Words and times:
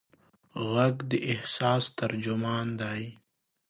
غږ 0.71 0.95
د 1.11 1.11
احساس 1.31 1.83
ترجمان 1.99 2.67
دی. 2.81 3.01